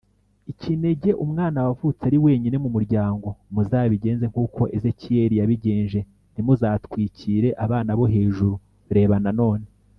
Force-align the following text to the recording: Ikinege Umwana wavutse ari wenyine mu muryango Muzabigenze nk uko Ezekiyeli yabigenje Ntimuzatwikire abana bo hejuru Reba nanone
Ikinege 0.51 1.09
Umwana 1.23 1.59
wavutse 1.65 2.01
ari 2.09 2.17
wenyine 2.25 2.57
mu 2.63 2.69
muryango 2.75 3.27
Muzabigenze 3.53 4.25
nk 4.31 4.37
uko 4.45 4.61
Ezekiyeli 4.75 5.35
yabigenje 5.37 5.99
Ntimuzatwikire 6.33 7.49
abana 7.63 7.91
bo 7.97 8.05
hejuru 8.13 8.53
Reba 8.95 9.15
nanone 9.25 9.67